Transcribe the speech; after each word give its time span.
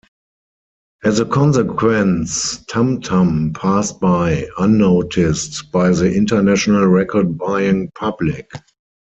As 1.03 1.19
a 1.19 1.25
consequence, 1.25 2.65
"Tam-Tam" 2.65 3.53
passed 3.53 3.99
by 3.99 4.47
unnoticed 4.57 5.71
by 5.71 5.91
the 5.91 6.11
international 6.11 6.87
record-buying 6.87 7.91
public. 7.91 8.49